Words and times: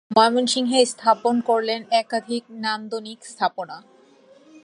ময়মনসিংহে 0.11 0.79
স্থাপন 0.85 1.35
করলেন 1.41 1.81
একাধিক 2.01 2.43
নান্দনিক 2.63 3.19
স্থাপনা। 3.25 3.77